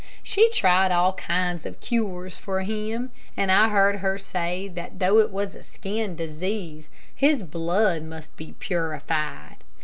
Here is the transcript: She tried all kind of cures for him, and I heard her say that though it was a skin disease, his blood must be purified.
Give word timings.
She 0.23 0.49
tried 0.49 0.91
all 0.91 1.13
kind 1.13 1.63
of 1.63 1.79
cures 1.79 2.35
for 2.35 2.61
him, 2.61 3.11
and 3.37 3.51
I 3.51 3.69
heard 3.69 3.97
her 3.97 4.17
say 4.17 4.67
that 4.69 4.97
though 4.97 5.19
it 5.19 5.29
was 5.29 5.53
a 5.53 5.61
skin 5.61 6.15
disease, 6.15 6.89
his 7.13 7.43
blood 7.43 8.01
must 8.01 8.35
be 8.35 8.55
purified. 8.57 9.57